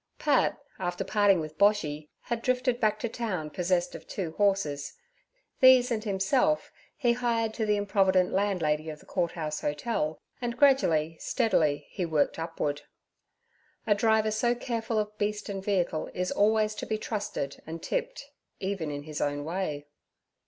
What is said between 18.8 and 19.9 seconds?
in his own way.